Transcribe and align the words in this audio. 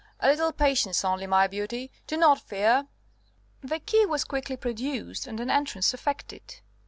A 0.19 0.27
little 0.29 0.51
patience 0.51 1.05
only, 1.05 1.27
my 1.27 1.45
beauty. 1.45 1.91
Do 2.07 2.17
not 2.17 2.41
fear." 2.41 2.87
The 3.63 3.77
key 3.79 4.07
was 4.07 4.23
quickly 4.23 4.57
produced, 4.57 5.27
and 5.27 5.39
an 5.39 5.51
entrance 5.51 5.93
effected. 5.93 6.61